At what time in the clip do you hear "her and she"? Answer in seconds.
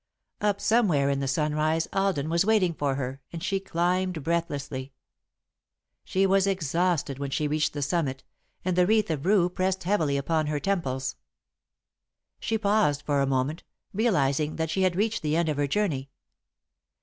2.95-3.59